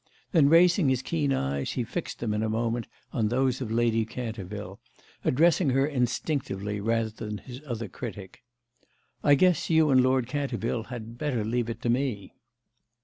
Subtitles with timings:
[0.31, 4.79] Then raising his keen eyes he fixed them a moment on those of Lady Canterville,
[5.23, 8.41] addressing her instinctively rather than his other critic.
[9.23, 12.33] "I guess you and Lord Canterville had better leave it to me!"